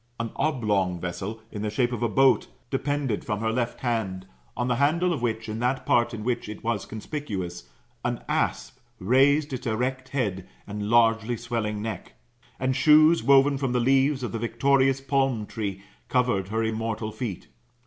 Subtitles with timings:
[0.19, 4.25] An oblong vessel, in the shape of a boat, depended from her left hand,
[4.57, 7.69] on the handle of which, in that part in which it was conspicuous,
[8.03, 12.13] an asp raised its erect head and largely swelling neck.
[12.59, 13.79] And shoes woven from the.
[13.79, 17.47] leaves of the victorious palm tree covered her immortal feet.